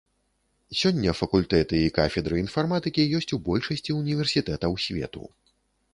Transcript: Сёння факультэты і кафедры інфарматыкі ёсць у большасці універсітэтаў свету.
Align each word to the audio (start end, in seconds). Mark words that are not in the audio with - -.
Сёння 0.79 1.11
факультэты 1.19 1.75
і 1.89 1.91
кафедры 1.99 2.35
інфарматыкі 2.45 3.07
ёсць 3.19 3.31
у 3.37 3.41
большасці 3.51 3.99
універсітэтаў 4.01 4.71
свету. 4.89 5.23